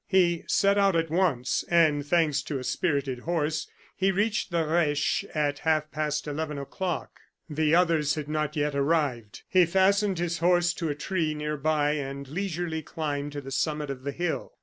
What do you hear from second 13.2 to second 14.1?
to the summit of